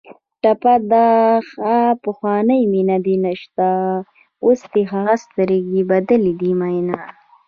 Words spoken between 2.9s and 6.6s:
دې نشته اوس دې هغه سترګې بدلې دي